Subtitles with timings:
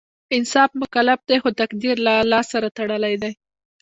[0.35, 3.31] انسان مکلف دی خو تقدیر له الله سره تړلی دی.